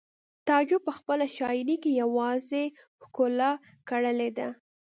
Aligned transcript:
تعجب 0.47 0.81
په 0.87 0.93
خپله 0.97 1.25
شاعرۍ 1.35 1.75
کې 1.83 1.91
یوازې 2.01 2.63
ښکلا 3.03 3.51
کرلې 3.89 4.29
ده 4.37 4.47